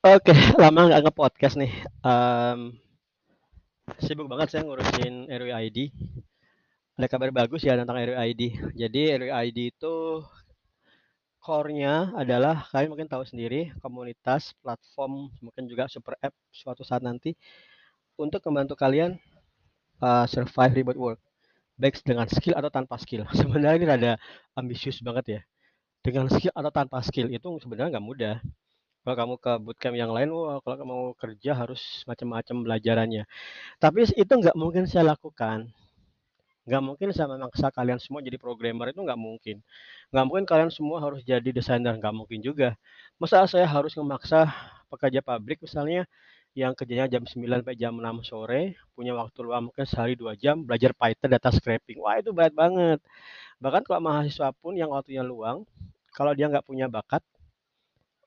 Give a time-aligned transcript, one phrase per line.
[0.00, 0.32] Oke,
[0.62, 1.72] lama nggak nge-podcast nih.
[2.04, 2.72] Um,
[4.04, 5.78] sibuk banget saya ngurusin RWID.
[6.98, 8.42] Ada kabar bagus ya tentang RWID.
[8.82, 9.94] Jadi RWID itu
[11.40, 17.32] core-nya adalah kalian mungkin tahu sendiri komunitas, platform, mungkin juga super app suatu saat nanti
[18.20, 19.16] untuk membantu kalian
[20.04, 21.20] uh, survive remote work,
[21.80, 23.24] baik dengan skill atau tanpa skill.
[23.40, 24.12] Sebenarnya ini ada
[24.58, 25.42] ambisius banget ya.
[26.04, 28.36] Dengan skill atau tanpa skill itu sebenarnya nggak mudah
[29.04, 33.24] kalau kamu ke bootcamp yang lain, wah kalau kamu mau kerja harus macam-macam belajarannya.
[33.80, 35.72] Tapi itu nggak mungkin saya lakukan.
[36.68, 39.56] Nggak mungkin saya memaksa kalian semua jadi programmer itu nggak mungkin.
[40.12, 42.76] Nggak mungkin kalian semua harus jadi desainer, nggak mungkin juga.
[43.16, 44.52] Masa saya harus memaksa
[44.92, 46.04] pekerja pabrik misalnya
[46.52, 50.60] yang kerjanya jam 9 sampai jam 6 sore, punya waktu luang mungkin sehari dua jam
[50.66, 52.02] belajar Python data scraping.
[52.02, 52.98] Wah itu berat banget.
[53.62, 55.64] Bahkan kalau mahasiswa pun yang waktunya luang,
[56.12, 57.22] kalau dia nggak punya bakat,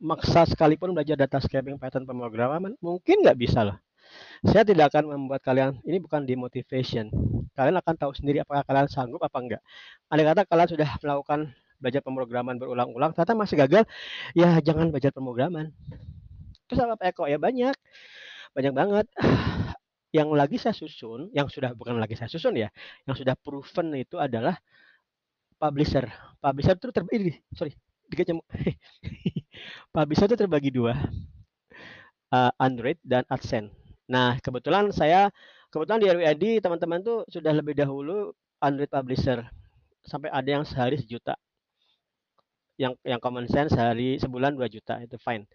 [0.04, 3.78] maksa sekalipun belajar data scraping Python pemrograman, mungkin nggak bisa lah.
[4.44, 7.08] Saya tidak akan membuat kalian, ini bukan demotivation.
[7.56, 9.62] Kalian akan tahu sendiri apakah kalian sanggup apa enggak.
[10.12, 11.40] Ada kata kalian sudah melakukan
[11.80, 13.84] belajar pemrograman berulang-ulang, ternyata masih gagal,
[14.36, 15.72] ya jangan belajar pemrograman.
[16.68, 17.24] Terus apa Eko?
[17.32, 17.76] Ya banyak,
[18.52, 19.08] banyak banget.
[20.14, 22.70] Yang lagi saya susun, yang sudah bukan lagi saya susun ya,
[23.10, 24.62] yang sudah proven itu adalah
[25.58, 26.06] publisher.
[26.38, 27.74] Publisher itu terbagi, sorry,
[28.14, 28.46] dikit nyamuk.
[29.94, 30.94] Publisher itu terbagi dua,
[32.34, 33.74] uh, Android dan AdSense.
[34.10, 35.34] Nah, kebetulan saya,
[35.74, 39.42] kebetulan di RWID teman-teman tuh sudah lebih dahulu Android Publisher.
[40.04, 41.34] Sampai ada yang sehari sejuta.
[42.76, 45.46] Yang yang common sense sehari sebulan 2 juta itu fine.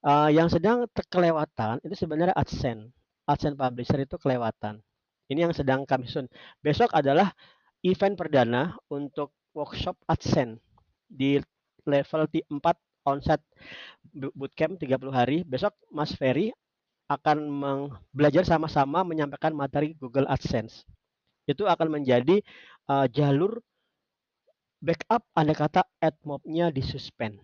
[0.00, 2.90] Uh, yang sedang kelewatan itu sebenarnya AdSense.
[3.28, 4.80] AdSense Publisher itu kelewatan.
[5.28, 6.30] Ini yang sedang kami susun.
[6.64, 7.36] Besok adalah
[7.84, 10.62] event perdana untuk workshop AdSense
[11.04, 11.36] di
[11.88, 12.52] level 4
[13.08, 13.40] onset
[14.12, 15.42] bootcamp 30 hari.
[15.42, 16.52] Besok Mas Ferry
[17.08, 17.38] akan
[18.12, 20.84] belajar sama-sama menyampaikan materi Google AdSense.
[21.48, 22.44] Itu akan menjadi
[22.92, 23.64] uh, jalur
[24.84, 27.40] backup anda kata AdMob-nya disuspend.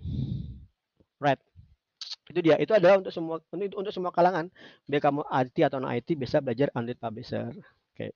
[1.17, 1.41] Right.
[2.29, 2.61] Itu dia.
[2.61, 4.53] Itu adalah untuk semua untuk, untuk semua kalangan.
[4.85, 7.49] Baik kamu IT atau non IT bisa belajar Android Publisher.
[7.49, 7.65] Oke.
[7.97, 8.11] Okay.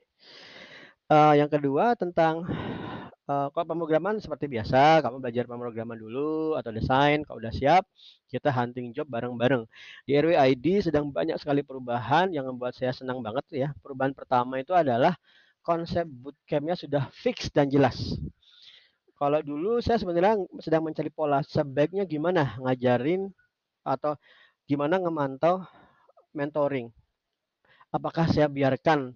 [1.08, 2.44] Uh, yang kedua tentang
[3.28, 7.84] uh, kalau pemrograman seperti biasa, kamu belajar pemrograman dulu atau desain, kalau udah siap,
[8.32, 9.68] kita hunting job bareng-bareng.
[10.08, 13.68] Di RWID sedang banyak sekali perubahan yang membuat saya senang banget ya.
[13.84, 15.14] Perubahan pertama itu adalah
[15.60, 18.16] konsep bootcampnya sudah fix dan jelas.
[19.18, 23.28] Kalau dulu saya sebenarnya sedang mencari pola sebaiknya gimana ngajarin
[23.82, 24.14] atau
[24.64, 25.66] gimana ngemantau
[26.30, 26.88] mentoring.
[27.90, 29.10] Apakah saya biarkan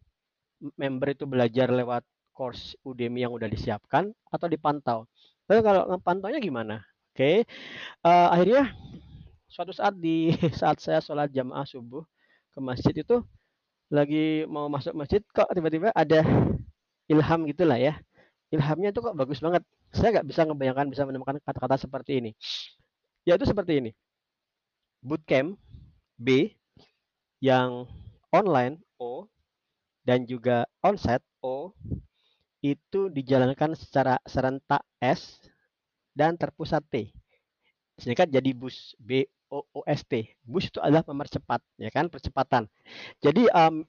[0.74, 5.04] member itu belajar lewat course Udemy yang udah disiapkan atau dipantau.
[5.46, 6.76] Lalu kalau ngepantaunya gimana?
[7.12, 7.36] Oke, okay.
[8.02, 8.62] uh, eh, akhirnya
[9.52, 12.00] suatu saat di saat saya sholat jamaah subuh
[12.52, 13.20] ke masjid itu
[13.92, 16.24] lagi mau masuk masjid kok tiba-tiba ada
[17.12, 18.00] ilham gitulah ya.
[18.52, 19.64] Ilhamnya itu kok bagus banget.
[19.92, 22.30] Saya nggak bisa ngebayangkan bisa menemukan kata-kata seperti ini.
[23.28, 23.90] Yaitu seperti ini.
[25.04, 25.60] Bootcamp
[26.16, 26.56] B
[27.44, 27.84] yang
[28.32, 29.28] online O
[30.08, 31.76] dan juga onset O
[32.62, 35.42] itu dijalankan secara serentak S
[36.14, 37.10] dan terpusat T.
[37.98, 40.30] Sehingga jadi bus B O O S T.
[40.46, 42.70] Bus itu adalah mempercepat, ya kan, percepatan.
[43.18, 43.84] Jadi um,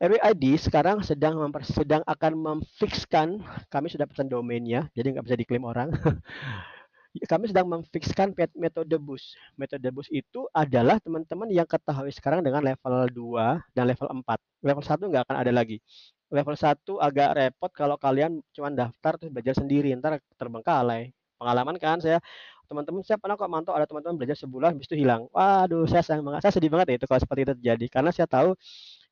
[0.00, 3.40] RWID sekarang sedang sedang akan memfixkan,
[3.72, 5.92] kami sudah pesan domainnya, jadi nggak bisa diklaim orang.
[7.32, 9.34] kami sedang memfixkan metode bus.
[9.58, 14.24] Metode bus itu adalah teman-teman yang ketahui sekarang dengan level 2 dan level 4.
[14.62, 15.82] Level 1 nggak akan ada lagi
[16.30, 21.10] level 1 agak repot kalau kalian cuma daftar terus belajar sendiri ntar terbengkalai.
[21.36, 22.22] Pengalaman kan saya
[22.70, 25.26] teman-teman saya pernah kok mantau ada teman-teman belajar sebulan habis itu hilang.
[25.34, 28.26] Waduh saya sayang banget saya sedih banget ya itu kalau seperti itu terjadi karena saya
[28.30, 28.54] tahu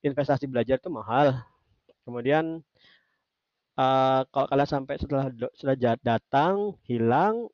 [0.06, 1.34] investasi belajar itu mahal.
[2.06, 2.62] Kemudian
[3.74, 5.26] uh, kalau kalian sampai setelah
[5.58, 7.50] sudah datang hilang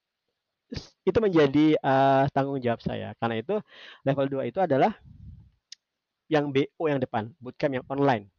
[1.08, 3.16] itu menjadi uh, tanggung jawab saya.
[3.16, 3.56] Karena itu
[4.04, 4.93] level 2 itu adalah
[6.28, 8.33] yang BO yang depan bootcamp yang online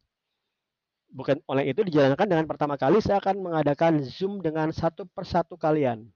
[1.10, 6.06] bukan oleh itu dijalankan dengan pertama kali saya akan mengadakan zoom dengan satu persatu kalian.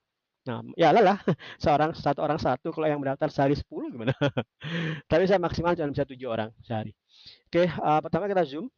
[0.48, 1.20] Nah, ya lah
[1.62, 4.14] seorang satu orang satu kalau yang mendaftar sehari 10 gimana?
[5.10, 6.96] Tapi saya maksimal cuma bisa tujuh orang sehari.
[7.52, 8.72] Oke, uh, pertama kita zoom.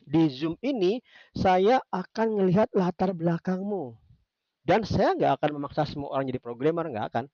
[0.00, 1.04] Di zoom ini
[1.36, 3.94] saya akan melihat latar belakangmu.
[4.64, 7.24] Dan saya nggak akan memaksa semua orang jadi programmer, nggak akan.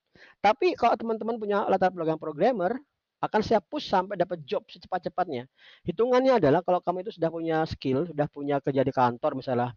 [0.42, 2.78] Tapi kalau teman-teman punya latar belakang programmer,
[3.26, 5.50] akan saya push sampai dapat job secepat-cepatnya.
[5.84, 9.74] Hitungannya adalah kalau kamu itu sudah punya skill, sudah punya kerja di kantor misalnya,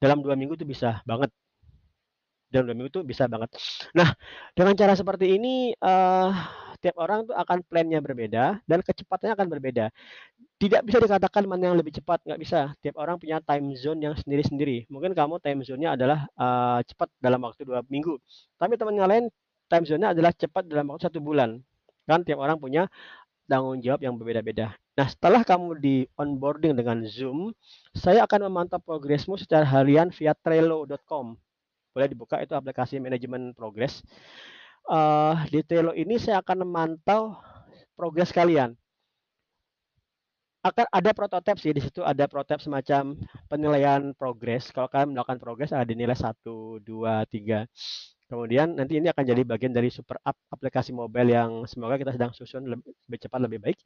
[0.00, 1.30] dalam dua minggu itu bisa banget.
[2.48, 3.52] Dalam dua minggu itu bisa banget.
[3.92, 4.08] Nah,
[4.56, 6.32] dengan cara seperti ini, uh,
[6.80, 9.90] tiap orang tuh akan plannya berbeda dan kecepatannya akan berbeda.
[10.58, 12.72] Tidak bisa dikatakan mana yang lebih cepat, nggak bisa.
[12.82, 14.88] Tiap orang punya time zone yang sendiri-sendiri.
[14.90, 18.18] Mungkin kamu time zone-nya adalah uh, cepat dalam waktu dua minggu,
[18.58, 19.24] tapi teman yang lain
[19.68, 21.60] time zone-nya adalah cepat dalam waktu satu bulan.
[22.08, 22.88] Kan tiap orang punya
[23.48, 24.76] tanggung jawab yang berbeda-beda.
[24.96, 27.52] Nah, setelah kamu di onboarding dengan Zoom,
[27.96, 31.36] saya akan memantau progresmu secara harian via Trello.com.
[31.96, 34.04] Boleh dibuka itu aplikasi manajemen progres.
[34.88, 37.36] Uh, di Trello ini saya akan memantau
[37.96, 38.76] progres kalian.
[40.58, 43.16] Akan ada prototipe sih di situ ada prototipe semacam
[43.48, 44.68] penilaian progres.
[44.74, 47.64] Kalau kalian melakukan progres ada nilai 1, 2, 3.
[48.28, 52.32] Kemudian nanti ini akan jadi bagian dari super app aplikasi mobile yang semoga kita sedang
[52.36, 53.78] susun lebih, lebih cepat lebih baik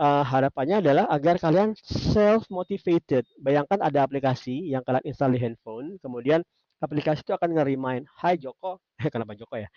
[0.00, 3.26] uh, harapannya adalah agar kalian self motivated.
[3.42, 6.40] Bayangkan ada aplikasi yang kalian install di handphone, kemudian
[6.82, 9.68] aplikasi itu akan nge-remind, "Hai Joko." Eh kenapa Joko ya?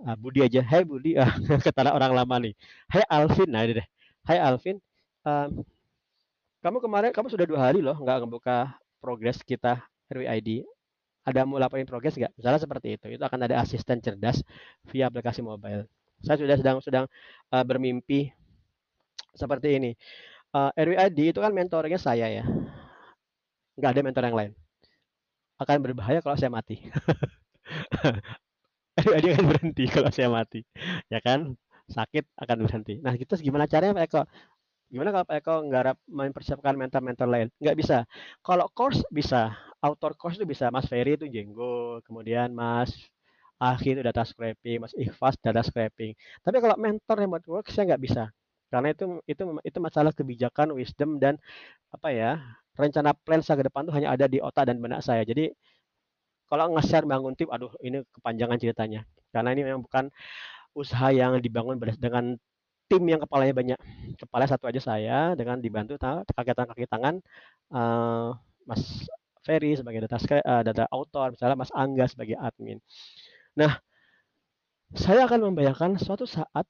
[0.00, 0.60] Uh, Budi aja.
[0.64, 1.28] "Hai Budi." Uh,
[1.66, 2.54] kata orang lama nih.
[2.92, 3.86] "Hai Alvin." Nah, ini deh.
[4.28, 4.76] "Hai Alvin,
[5.24, 5.64] um,
[6.64, 8.56] kamu kemarin kamu sudah dua hari loh nggak ngebuka
[9.00, 9.80] progres kita
[10.10, 10.66] RWID.
[11.26, 12.38] Ada mau laporin progres nggak?
[12.38, 13.06] Misalnya seperti itu.
[13.18, 14.46] Itu akan ada asisten cerdas
[14.86, 15.90] via aplikasi mobile.
[16.22, 17.04] Saya sudah sedang sedang
[17.50, 18.30] uh, bermimpi
[19.34, 19.90] seperti ini.
[20.54, 22.46] Uh, eh, RWID itu kan mentornya saya ya.
[23.76, 24.52] Nggak ada mentor yang lain.
[25.58, 26.78] Akan berbahaya kalau saya mati.
[29.02, 30.62] RWID akan berhenti kalau saya mati.
[31.10, 31.58] Ya kan?
[31.90, 32.98] Sakit akan berhenti.
[32.98, 34.22] Nah, kita gimana caranya Pak Eko?
[34.86, 37.48] Gimana kalau Pak Eko nggarap mempersiapkan mentor-mentor lain?
[37.58, 37.96] Nggak bisa.
[38.46, 39.54] Kalau course bisa.
[39.82, 40.70] Author course itu bisa.
[40.70, 41.98] Mas Ferry itu Jenggo.
[42.06, 42.94] Kemudian Mas
[43.56, 46.12] Akhir itu data scraping, Mas Ikhfas data scraping.
[46.44, 48.28] Tapi kalau mentor remote work saya nggak bisa.
[48.68, 51.40] Karena itu itu itu masalah kebijakan, wisdom dan
[51.88, 52.30] apa ya,
[52.76, 55.24] rencana plan saya ke depan tuh hanya ada di otak dan benak saya.
[55.24, 55.56] Jadi
[56.50, 59.00] kalau nge-share bangun tim, aduh ini kepanjangan ceritanya.
[59.34, 60.04] Karena ini memang bukan
[60.76, 62.36] usaha yang dibangun dengan
[62.86, 63.78] tim yang kepalanya banyak.
[64.16, 67.14] Kepala satu aja saya dengan dibantu kaki tangan kaki tangan
[67.74, 68.32] uh,
[68.66, 69.06] Mas
[69.46, 72.82] Ferry sebagai data uh, data author, misalnya Mas Angga sebagai admin.
[73.54, 73.78] Nah,
[74.94, 76.66] saya akan membayangkan suatu saat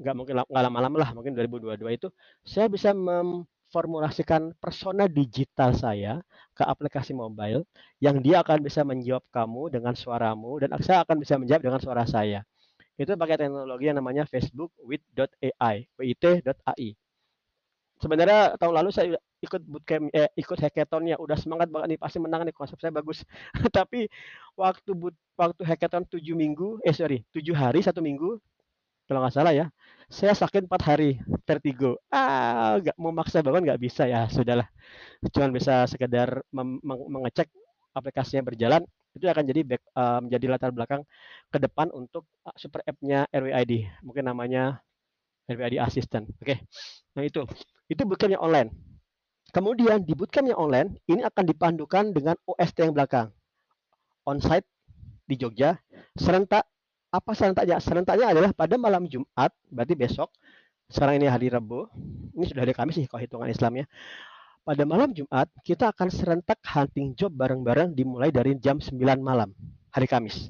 [0.00, 2.08] nggak mungkin nggak lama-lama lah mungkin 2022 itu
[2.44, 6.24] saya bisa memformulasikan persona digital saya
[6.56, 7.68] ke aplikasi mobile
[8.00, 12.04] yang dia akan bisa menjawab kamu dengan suaramu dan saya akan bisa menjawab dengan suara
[12.08, 12.44] saya
[12.94, 16.88] itu pakai teknologi yang namanya Facebook with.ai wit.ai
[18.04, 21.16] sebenarnya tahun lalu saya ikut bootcamp eh, ikut hackathonnya.
[21.20, 23.22] Udah semangat banget nih pasti menang nih konsep saya bagus.
[23.76, 24.08] Tapi
[24.56, 28.40] waktu boot, waktu hackathon tujuh minggu eh sorry tujuh hari satu minggu
[29.04, 29.66] kalau nggak salah ya
[30.08, 32.00] saya sakit empat hari vertigo.
[32.08, 34.68] Ah nggak mau maksa banget nggak bisa ya sudahlah.
[35.32, 37.48] Cuma bisa sekedar mengecek
[37.94, 38.82] aplikasinya berjalan
[39.14, 41.02] itu akan jadi back, uh, menjadi latar belakang
[41.48, 42.26] ke depan untuk
[42.58, 44.82] super app-nya RWID mungkin namanya
[45.46, 46.58] RWID Assistant oke okay.
[47.14, 47.46] nah itu
[47.86, 48.68] itu bootcamp yang online
[49.54, 53.30] kemudian di bootcamp yang online ini akan dipandukan dengan OST yang belakang
[54.26, 54.66] onsite
[55.24, 55.78] di Jogja
[56.18, 56.68] serentak
[57.14, 57.78] apa serentaknya?
[57.78, 60.34] Serentaknya adalah pada malam Jumat, berarti besok.
[60.90, 61.86] Sekarang ini hari Rabu.
[62.34, 63.86] Ini sudah hari Kamis sih kalau hitungan Islamnya.
[64.64, 69.52] Pada malam Jumat, kita akan serentak hunting job bareng-bareng dimulai dari jam 9 malam,
[69.92, 70.48] hari Kamis.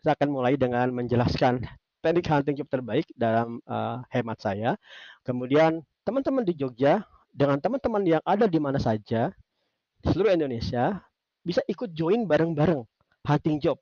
[0.00, 1.60] Saya akan mulai dengan menjelaskan
[2.00, 4.80] teknik hunting job terbaik dalam uh, hemat saya.
[5.20, 9.28] Kemudian teman-teman di Jogja dengan teman-teman yang ada di mana saja
[10.00, 10.96] di seluruh Indonesia
[11.44, 12.80] bisa ikut join bareng-bareng
[13.28, 13.76] hunting job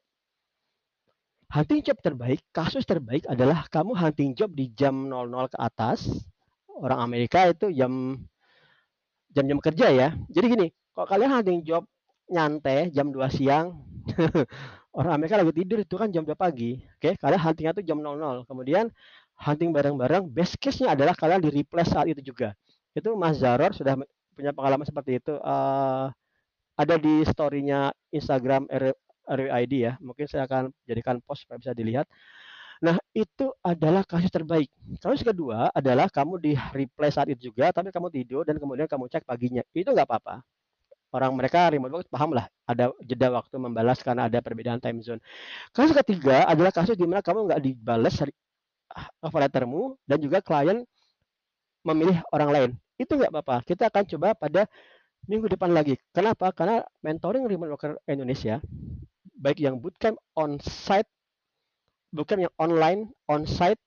[1.54, 6.10] hunting job terbaik, kasus terbaik adalah kamu hunting job di jam 00 ke atas.
[6.66, 8.18] Orang Amerika itu jam
[9.34, 10.08] jam-jam kerja ya.
[10.30, 11.82] Jadi gini, kalau kalian hunting job
[12.30, 13.82] nyantai jam 2 siang,
[14.98, 16.80] orang Amerika lagi tidur itu kan jam 2 pagi.
[16.96, 18.46] Oke, kalian huntingnya itu jam 00.
[18.46, 18.86] Kemudian
[19.34, 22.54] hunting bareng-bareng, best case-nya adalah kalian di replace saat itu juga.
[22.94, 23.98] Itu Mas Zaror sudah
[24.38, 25.34] punya pengalaman seperti itu.
[25.42, 26.08] Uh,
[26.78, 28.66] ada di story-nya Instagram
[29.26, 29.92] RWID ya.
[29.98, 32.06] Mungkin saya akan jadikan post supaya bisa dilihat.
[32.82, 34.70] Nah, itu adalah kasus terbaik.
[34.98, 39.06] Kasus kedua adalah kamu di replay saat itu juga, tapi kamu tidur dan kemudian kamu
[39.10, 39.62] cek paginya.
[39.70, 40.42] Itu nggak apa-apa.
[41.14, 45.22] Orang mereka remote work paham lah, ada jeda waktu membalas karena ada perbedaan time zone.
[45.70, 48.18] Kasus ketiga adalah kasus di mana kamu nggak dibalas
[49.22, 50.82] offer lettermu dan juga klien
[51.86, 52.70] memilih orang lain.
[52.98, 53.62] Itu nggak apa-apa.
[53.62, 54.66] Kita akan coba pada
[55.30, 55.94] minggu depan lagi.
[56.10, 56.50] Kenapa?
[56.50, 58.58] Karena mentoring remote worker Indonesia
[59.44, 60.56] baik yang bootcamp on
[62.14, 63.82] bootcamp yang online on site,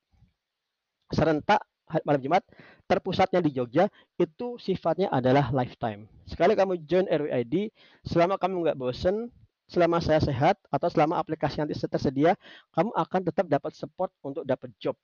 [1.08, 1.64] serentak
[2.04, 2.44] malam Jumat,
[2.84, 3.88] terpusatnya di Jogja,
[4.20, 6.04] itu sifatnya adalah lifetime.
[6.28, 7.72] Sekali kamu join RWID,
[8.04, 9.32] selama kamu nggak bosen,
[9.64, 12.36] selama saya sehat, atau selama aplikasi nanti tersedia,
[12.76, 14.96] kamu akan tetap dapat support untuk dapat job.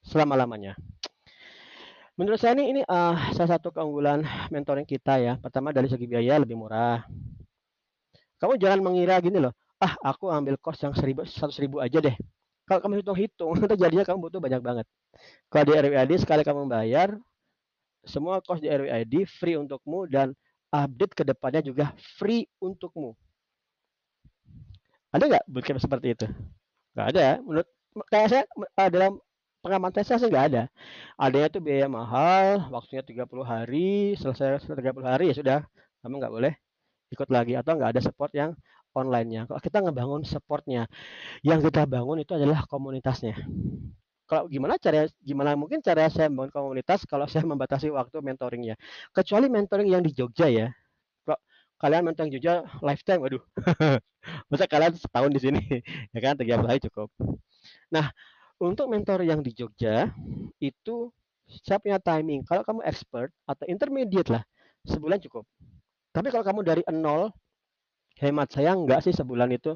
[0.00, 0.80] selama-lamanya.
[2.16, 5.36] Menurut saya ini ini uh, salah satu keunggulan mentoring kita ya.
[5.36, 7.04] Pertama dari segi biaya lebih murah.
[8.40, 12.16] Kamu jangan mengira gini loh, ah aku ambil kos yang seribu, seratus ribu aja deh.
[12.70, 14.86] Kalau kamu hitung-hitung, nanti jadinya kamu butuh banyak banget.
[15.50, 17.18] Kalau di RWID sekali kamu bayar,
[18.06, 20.30] semua kos di RWID free untukmu dan
[20.70, 23.18] update ke depannya juga free untukmu.
[25.10, 26.26] Ada nggak bootcamp seperti itu?
[26.94, 27.26] Nggak ada.
[27.42, 27.68] Menurut
[28.06, 28.44] kayak saya
[28.86, 29.18] dalam
[29.66, 30.62] pengamatan saya sih nggak ada.
[31.18, 35.58] Adanya itu biaya mahal, waktunya 30 hari, selesai 30 hari ya sudah,
[36.06, 36.54] kamu nggak boleh
[37.10, 38.54] ikut lagi atau nggak ada support yang
[38.94, 39.46] online-nya.
[39.46, 40.90] Kalau kita ngebangun supportnya,
[41.46, 43.38] yang kita bangun itu adalah komunitasnya.
[44.30, 48.78] Kalau gimana cara gimana mungkin cara saya membangun komunitas kalau saya membatasi waktu mentoringnya.
[49.10, 50.70] Kecuali mentoring yang di Jogja ya.
[51.26, 51.38] Kalau
[51.82, 53.42] kalian mentoring Jogja lifetime, waduh.
[54.50, 55.60] Masa kalian setahun di sini,
[56.14, 57.10] ya kan 30 hari cukup.
[57.90, 58.14] Nah,
[58.62, 60.14] untuk mentor yang di Jogja
[60.62, 61.10] itu
[61.66, 62.46] saya punya timing.
[62.46, 64.42] Kalau kamu expert atau intermediate lah,
[64.86, 65.42] sebulan cukup.
[66.14, 67.34] Tapi kalau kamu dari nol,
[68.20, 69.74] hemat saya enggak sih sebulan itu.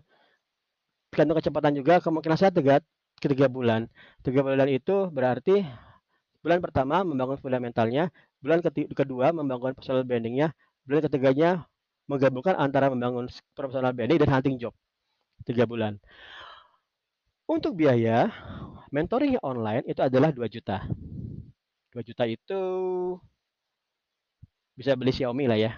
[1.11, 2.79] Tergantung kecepatan juga, kemungkinan saya tiga,
[3.19, 3.89] tiga bulan.
[4.21, 5.65] Tiga bulan itu berarti
[6.45, 8.13] bulan pertama membangun fundamentalnya,
[8.45, 8.61] bulan
[8.93, 10.53] kedua membangun personal brandingnya,
[10.85, 11.51] bulan ketiganya
[12.05, 14.77] menggabungkan antara membangun professional branding dan hunting job.
[15.49, 15.97] Tiga bulan.
[17.45, 18.33] Untuk biaya,
[18.89, 20.85] mentoring online itu adalah 2 juta.
[21.93, 22.61] 2 juta itu
[24.75, 25.73] bisa beli Xiaomi lah ya.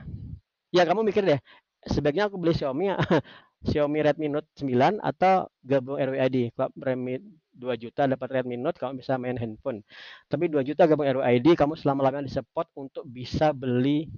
[0.74, 1.40] Ya kamu mikir deh,
[1.86, 2.92] sebaiknya aku beli Xiaomi
[3.70, 6.54] Xiaomi Redmi Note 9 atau gabung RWID.
[6.76, 7.18] Redmi
[7.56, 9.80] 2 juta dapat Redmi Note, kamu bisa main handphone.
[10.28, 14.12] Tapi 2 juta gabung RWID, kamu selama-lamanya support untuk bisa beli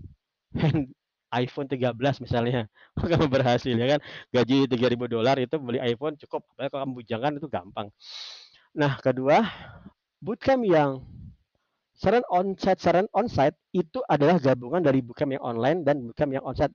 [0.58, 0.90] hand,
[1.32, 2.66] iPhone 13 misalnya.
[2.96, 4.00] Kamu berhasil ya kan.
[4.32, 6.40] Gaji 3000 dolar itu beli iPhone cukup.
[6.56, 7.88] Apalagi kalau kamu bujangan itu gampang.
[8.72, 9.44] Nah, kedua,
[10.24, 11.04] bootcamp yang
[11.98, 16.70] saran onsite saran onsite itu adalah gabungan dari bootcamp yang online dan bootcamp yang onsite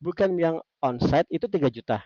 [0.00, 2.02] bukan yang onsite itu 3 juta.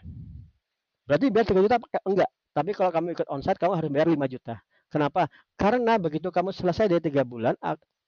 [1.07, 2.31] Berarti biar 3 juta enggak.
[2.55, 4.55] Tapi kalau kamu ikut onsite kamu harus bayar 5 juta.
[4.91, 5.27] Kenapa?
[5.59, 7.55] Karena begitu kamu selesai dari 3 bulan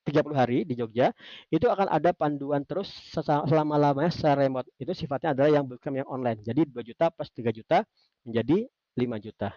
[0.06, 1.10] 30 hari di Jogja,
[1.50, 4.70] itu akan ada panduan terus selama-lamanya secara remote.
[4.78, 6.38] Itu sifatnya adalah yang bootcamp yang online.
[6.46, 7.82] Jadi 2 juta plus 3 juta
[8.22, 9.50] menjadi 5 juta.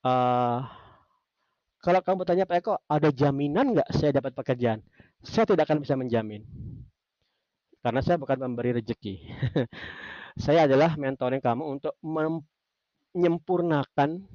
[0.00, 0.64] Uh,
[1.84, 4.80] kalau kamu bertanya Pak Eko, ada jaminan nggak saya dapat pekerjaan?
[5.20, 6.40] Saya tidak akan bisa menjamin
[7.82, 9.14] karena saya bukan memberi rezeki.
[10.44, 14.26] saya adalah mentoring kamu untuk menyempurnakan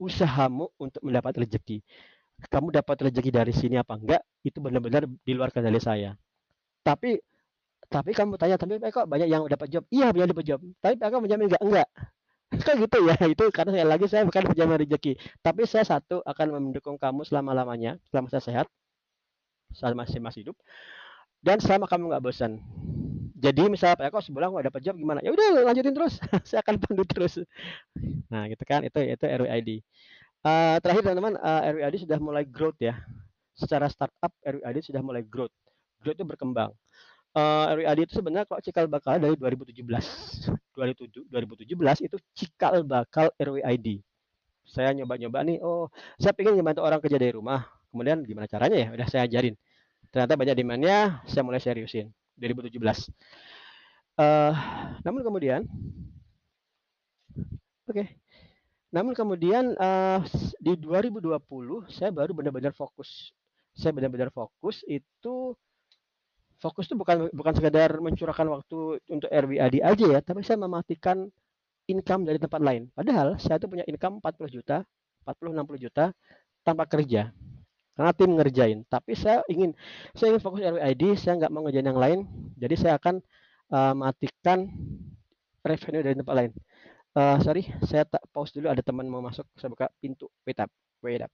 [0.00, 1.82] usahamu untuk mendapat rezeki.
[2.48, 6.16] Kamu dapat rezeki dari sini apa enggak, itu benar-benar di luar kendali saya.
[6.80, 7.20] Tapi
[7.90, 9.82] tapi kamu tanya, tapi kok banyak yang dapat job?
[9.90, 10.62] Iya, banyak dapat job.
[10.78, 11.62] Tapi kamu menjamin enggak?
[11.62, 11.88] Enggak.
[12.66, 15.12] Kan gitu ya, itu karena saya lagi saya bukan penjamin rezeki.
[15.42, 18.66] Tapi saya satu akan mendukung kamu selama-lamanya, selama saya sehat,
[19.74, 20.56] selama masih masih hidup
[21.40, 22.60] dan selama kamu nggak bosan
[23.40, 25.24] jadi misalnya Pak Eko sebulan nggak dapat job gimana?
[25.24, 26.20] Ya udah lanjutin terus.
[26.48, 27.40] Saya akan pandu terus.
[28.28, 29.80] Nah gitu kan itu itu RWID
[30.44, 33.00] uh, eh, terakhir teman-teman uh, eh, RWID sudah mulai growth ya.
[33.56, 35.56] Secara startup RWID sudah mulai growth.
[36.04, 36.76] Growth itu berkembang.
[37.32, 39.80] Uh, eh, RWID itu sebenarnya kalau cikal bakal dari 2017
[40.76, 41.64] 2017
[42.12, 44.04] itu cikal bakal RWID
[44.70, 47.64] saya nyoba-nyoba nih oh saya pengen ngebantu orang kerja dari rumah.
[47.90, 48.88] Kemudian gimana caranya ya?
[48.92, 49.56] Udah saya ajarin
[50.10, 52.10] ternyata banyak demandnya saya mulai seriusin.
[52.40, 52.80] 2017
[54.16, 54.54] uh,
[55.04, 55.60] namun kemudian
[57.86, 57.94] oke.
[57.94, 58.06] Okay.
[58.90, 60.24] namun kemudian uh,
[60.58, 61.30] di 2020
[61.92, 63.30] saya baru benar-benar fokus.
[63.70, 65.54] Saya benar-benar fokus itu
[66.58, 71.30] fokus itu bukan bukan sekedar mencurahkan waktu untuk RWAD aja ya tapi saya mematikan
[71.86, 72.90] income dari tempat lain.
[72.92, 74.82] Padahal saya itu punya income 40 juta
[75.24, 76.04] 40 60 juta
[76.66, 77.30] tanpa kerja
[78.00, 78.80] karena tim ngerjain.
[78.88, 79.76] Tapi saya ingin
[80.16, 82.18] saya ingin fokus RWID, saya nggak mau ngerjain yang lain.
[82.56, 83.20] Jadi saya akan
[83.76, 84.72] uh, matikan
[85.60, 86.50] revenue dari tempat lain.
[87.12, 88.72] Uh, sorry, saya tak pause dulu.
[88.72, 89.44] Ada teman mau masuk.
[89.60, 90.32] Saya buka pintu.
[90.48, 90.72] Wait up.
[91.04, 91.32] Wait up.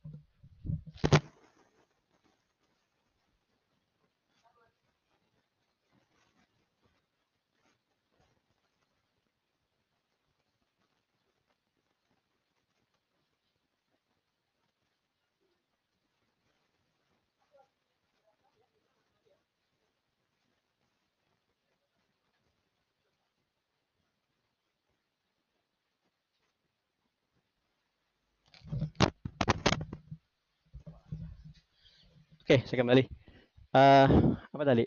[32.46, 33.02] Oke, saya kembali.
[33.74, 34.86] Uh, apa tadi?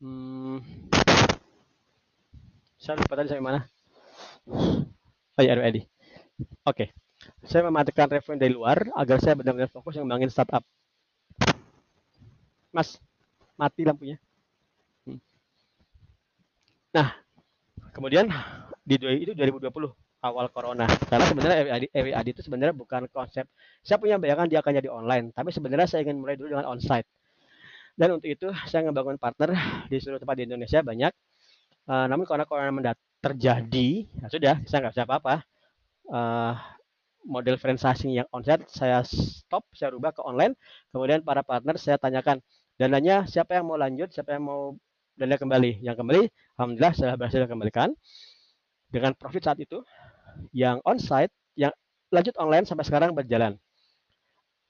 [0.00, 0.64] Hmm,
[2.80, 3.60] saya lupa tadi sampai mana.
[5.36, 5.84] Oh ya, ready.
[6.64, 6.88] Oke.
[7.44, 10.64] saya mematikan revenue dari luar agar saya benar-benar fokus yang ngembangin startup.
[12.72, 12.96] Mas,
[13.60, 14.16] mati lampunya.
[15.04, 15.20] Hmm.
[16.96, 17.12] Nah,
[17.92, 18.32] kemudian
[18.88, 19.68] di itu 2020
[20.22, 20.86] awal corona.
[20.86, 21.58] Karena sebenarnya
[21.90, 23.44] EWAD itu sebenarnya bukan konsep.
[23.82, 27.06] Saya punya bayangan dia akan jadi online, tapi sebenarnya saya ingin mulai dulu dengan onsite.
[27.92, 29.52] Dan untuk itu saya ngebangun partner
[29.90, 31.12] di seluruh tempat di Indonesia banyak.
[31.82, 35.34] Uh, namun karena corona mendat terjadi, ya sudah, saya nggak bisa apa-apa.
[36.06, 36.54] Uh,
[37.26, 40.54] model franchising yang onsite saya stop, saya rubah ke online.
[40.94, 42.38] Kemudian para partner saya tanyakan,
[42.78, 44.78] dananya siapa yang mau lanjut, siapa yang mau
[45.18, 45.82] dana kembali.
[45.82, 46.22] Yang kembali,
[46.58, 47.90] alhamdulillah saya berhasil kembalikan
[48.90, 49.80] dengan profit saat itu.
[50.52, 51.72] Yang onsite, yang
[52.12, 53.56] lanjut online sampai sekarang berjalan.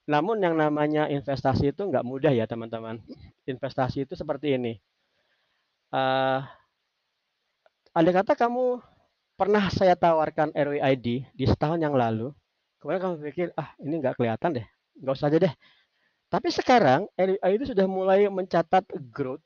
[0.07, 2.99] Namun yang namanya investasi itu nggak mudah ya teman-teman.
[3.47, 4.79] Investasi itu seperti ini.
[5.93, 6.43] Uh,
[7.93, 8.81] andai kata kamu
[9.37, 12.33] pernah saya tawarkan RWID di setahun yang lalu,
[12.81, 14.67] kemudian kamu pikir, ah ini nggak kelihatan deh,
[15.03, 15.55] nggak usah aja deh.
[16.33, 19.45] Tapi sekarang RWID itu sudah mulai mencatat growth.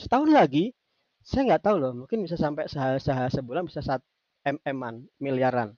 [0.00, 0.72] Setahun lagi,
[1.20, 2.70] saya nggak tahu loh, mungkin bisa sampai
[3.28, 4.00] sebulan bisa saat
[4.46, 5.74] mm-an, miliaran.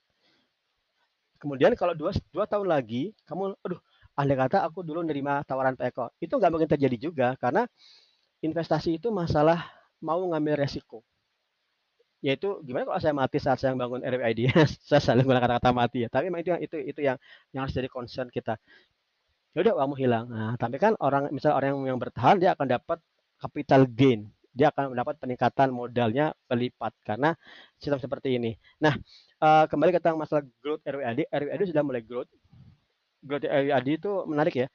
[1.41, 3.81] Kemudian kalau dua, dua tahun lagi, kamu, aduh,
[4.13, 6.13] andai kata aku dulu nerima tawaran Pak.
[6.21, 7.65] Itu nggak mungkin terjadi juga, karena
[8.45, 9.65] investasi itu masalah
[10.01, 11.01] mau ngambil resiko.
[12.21, 14.53] Yaitu gimana kalau saya mati saat saya bangun RWID?
[14.89, 16.09] saya selalu menggunakan kata-kata mati ya.
[16.13, 17.17] Tapi memang itu itu itu yang
[17.49, 18.61] yang harus jadi concern kita.
[19.57, 20.29] Ya udah uangmu hilang.
[20.29, 23.01] Nah, tapi kan orang misalnya orang yang bertahan dia akan dapat
[23.41, 27.35] capital gain dia akan mendapat peningkatan modalnya berlipat karena
[27.79, 28.59] sistem seperti ini.
[28.83, 28.95] Nah,
[29.39, 32.27] uh, kembali ke tentang masalah growth RWAD, RWAD sudah mulai growth.
[33.23, 34.67] Growth RWAD itu menarik ya.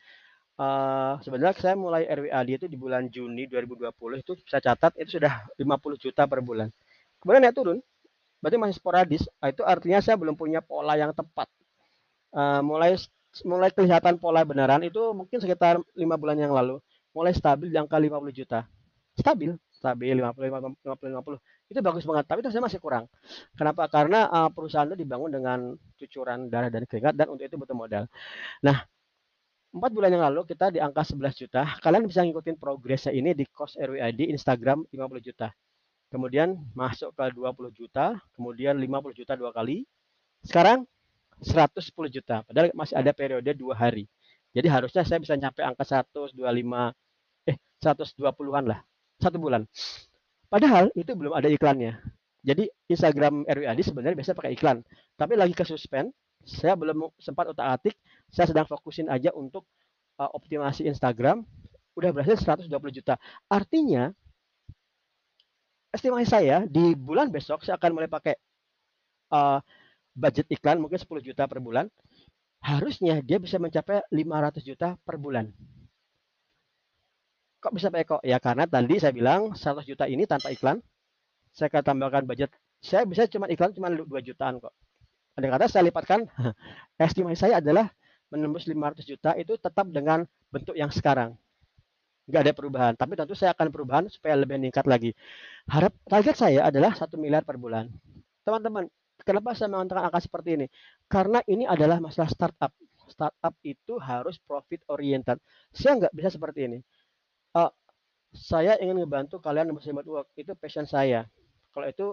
[0.57, 3.93] Uh, sebenarnya saya mulai RWAD itu di bulan Juni 2020
[4.25, 6.73] itu saya catat itu sudah 50 juta per bulan.
[7.21, 7.79] Kemudian naik turun,
[8.41, 9.23] berarti masih sporadis.
[9.41, 11.49] Nah, itu artinya saya belum punya pola yang tepat.
[12.33, 12.97] Uh, mulai
[13.45, 16.81] mulai kelihatan pola benaran itu mungkin sekitar lima bulan yang lalu
[17.13, 18.65] mulai stabil di angka 50 juta
[19.17, 20.49] stabil stabil 50
[20.81, 23.05] 50 50 itu bagus banget tapi itu saya masih kurang.
[23.59, 23.91] Kenapa?
[23.93, 25.59] Karena uh, perusahaan itu dibangun dengan
[25.99, 28.05] cucuran darah dan keringat dan untuk itu butuh modal.
[28.65, 28.87] Nah
[29.75, 31.63] empat bulan yang lalu kita di angka 11 juta.
[31.85, 35.53] Kalian bisa ngikutin progresnya ini di cost RWID Instagram 50 juta.
[36.09, 39.85] Kemudian masuk ke 20 juta kemudian 50 juta dua kali.
[40.47, 40.87] Sekarang
[41.43, 44.07] 110 juta padahal masih ada periode dua hari.
[44.57, 46.33] Jadi harusnya saya bisa nyampe angka 125
[47.51, 48.81] eh 120-an lah
[49.21, 49.65] satu bulan.
[50.47, 51.99] Padahal itu belum ada iklannya.
[52.47, 54.87] Jadi Instagram RWAD sebenarnya biasa pakai iklan.
[55.19, 56.15] Tapi lagi ke suspend,
[56.47, 57.95] saya belum sempat otak atik,
[58.31, 59.67] saya sedang fokusin aja untuk
[60.23, 61.43] uh, optimasi Instagram.
[61.99, 63.19] Udah berhasil 120 juta.
[63.51, 64.15] Artinya,
[65.91, 68.37] estimasi saya di bulan besok saya akan mulai pakai
[69.33, 69.59] uh,
[70.15, 71.91] budget iklan mungkin 10 juta per bulan.
[72.63, 75.51] Harusnya dia bisa mencapai 500 juta per bulan.
[77.67, 78.17] Kok bisa Pak Eko?
[78.23, 80.79] Ya karena tadi saya bilang 100 juta ini tanpa iklan.
[81.51, 82.55] Saya akan tambahkan budget.
[82.79, 84.71] Saya bisa cuma iklan cuma 2 jutaan kok.
[85.35, 86.31] Ada kata saya lipatkan.
[87.03, 87.91] Estimasi saya adalah
[88.31, 90.23] menembus 500 juta itu tetap dengan
[90.55, 91.35] bentuk yang sekarang.
[92.31, 92.93] Nggak ada perubahan.
[92.95, 95.11] Tapi tentu saya akan perubahan supaya lebih meningkat lagi.
[95.67, 97.91] Harap target saya adalah 1 miliar per bulan.
[98.47, 98.87] Teman-teman,
[99.27, 100.67] kenapa saya mengatakan angka seperti ini?
[101.11, 102.71] Karena ini adalah masalah startup.
[103.11, 105.43] Startup itu harus profit oriented.
[105.75, 106.79] Saya nggak bisa seperti ini
[107.57, 107.71] uh,
[108.37, 111.25] saya ingin ngebantu kalian remote work itu passion saya.
[111.73, 112.07] Kalau itu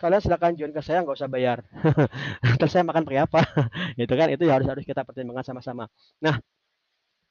[0.00, 1.64] kalian silakan join ke saya nggak usah bayar.
[2.60, 3.40] Terus saya makan pakai apa?
[4.00, 4.28] Itu kan?
[4.28, 5.88] Itu harus harus kita pertimbangkan sama-sama.
[6.20, 6.36] Nah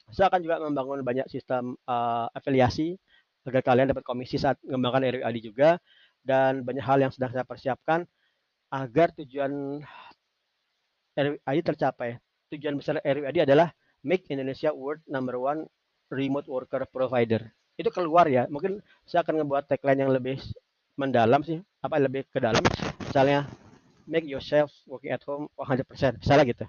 [0.10, 2.98] saya akan juga membangun banyak sistem uh, afiliasi
[3.46, 5.78] agar kalian dapat komisi saat mengembangkan RWAD juga.
[6.26, 8.04] Dan banyak hal yang sedang saya persiapkan
[8.74, 9.80] agar tujuan
[11.14, 12.20] RWAD tercapai.
[12.52, 13.70] Tujuan besar RWAD adalah
[14.02, 15.70] make Indonesia world number one
[16.12, 17.48] remote worker provider.
[17.78, 18.50] Itu keluar ya.
[18.50, 20.42] Mungkin saya akan ngebuat tagline yang lebih
[20.98, 22.64] mendalam sih, apa lebih ke dalam.
[23.06, 23.46] Misalnya
[24.10, 25.86] make yourself working at home 100%.
[26.24, 26.66] Misalnya gitu.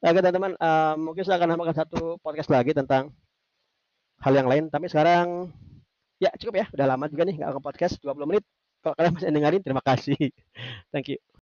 [0.00, 3.12] Oke teman-teman, uh, mungkin saya akan nambahkan satu podcast lagi tentang
[4.20, 4.68] hal yang lain.
[4.68, 5.52] Tapi sekarang
[6.20, 8.44] ya cukup ya, udah lama juga nih nggak ke podcast 20 menit.
[8.80, 10.16] Kalau kalian masih dengerin, terima kasih.
[10.92, 11.30] Thank you.